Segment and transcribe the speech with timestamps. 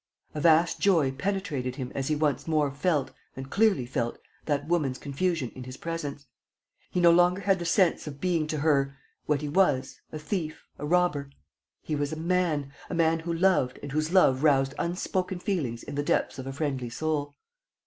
[0.33, 4.97] A vast joy penetrated him as he once more felt, and clearly felt, that woman's
[4.97, 6.25] confusion in his presence.
[6.89, 8.97] He no longer had the sense of being to her...
[9.27, 11.29] what he was, a thief, a robber;
[11.83, 15.93] he was a man, a man who loved and whose love roused unspoken feelings in
[15.93, 17.35] the depths of a friendly soul.